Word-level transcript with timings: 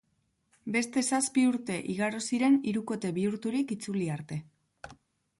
Beste 0.75 1.01
zazpi 1.07 1.43
urte 1.49 1.75
igaro 1.95 2.21
ziren 2.29 2.57
hirukote 2.71 3.11
bihurturik 3.19 3.75
itzuli 3.75 4.07
arte. 4.15 4.39